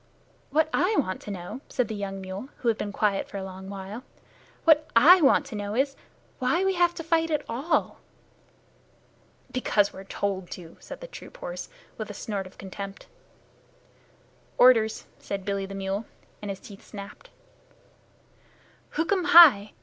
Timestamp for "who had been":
2.57-2.91